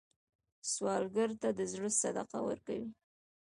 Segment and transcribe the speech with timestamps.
[0.71, 2.83] سوالګر ته د زړه صدقه ورکوئ